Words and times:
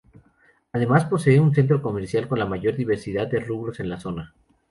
Además 0.73 1.05
posee 1.05 1.39
un 1.39 1.53
centro 1.53 1.79
comercial 1.79 2.27
con 2.27 2.39
la 2.39 2.47
mayor 2.47 2.75
diversidad 2.75 3.27
de 3.27 3.39
rubros 3.39 3.79
en 3.81 3.89
la 3.89 3.99
zona. 3.99 4.33